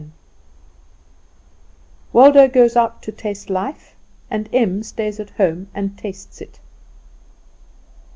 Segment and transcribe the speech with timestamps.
[0.01, 0.11] VII.
[2.11, 3.95] Waldo Goes Out to Taste Life,
[4.31, 6.59] and Em Stays At Home and Tastes It.